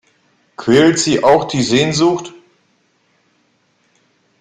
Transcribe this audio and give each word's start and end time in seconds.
Quält 0.57 0.97
Sie 0.97 1.23
auch 1.23 1.43
die 1.43 1.61
Sehnsucht? 1.61 2.33